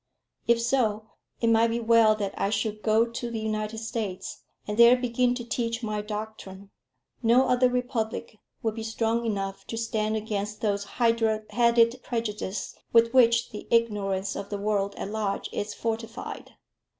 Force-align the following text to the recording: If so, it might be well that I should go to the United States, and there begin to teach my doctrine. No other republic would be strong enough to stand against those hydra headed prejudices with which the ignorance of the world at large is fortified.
If 0.47 0.59
so, 0.59 1.11
it 1.41 1.47
might 1.51 1.67
be 1.67 1.79
well 1.79 2.15
that 2.15 2.33
I 2.35 2.49
should 2.49 2.81
go 2.81 3.05
to 3.05 3.29
the 3.29 3.39
United 3.39 3.77
States, 3.77 4.39
and 4.67 4.75
there 4.75 4.97
begin 4.97 5.35
to 5.35 5.45
teach 5.45 5.83
my 5.83 6.01
doctrine. 6.01 6.71
No 7.21 7.47
other 7.47 7.69
republic 7.69 8.39
would 8.63 8.73
be 8.73 8.81
strong 8.81 9.27
enough 9.27 9.67
to 9.67 9.77
stand 9.77 10.15
against 10.15 10.61
those 10.61 10.85
hydra 10.97 11.43
headed 11.51 12.01
prejudices 12.01 12.73
with 12.91 13.13
which 13.13 13.51
the 13.51 13.67
ignorance 13.69 14.35
of 14.35 14.49
the 14.49 14.57
world 14.57 14.95
at 14.95 15.11
large 15.11 15.49
is 15.53 15.75
fortified. 15.75 16.53